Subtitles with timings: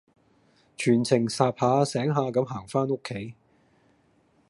[0.75, 3.35] 全程恰下醒下咁行返屋企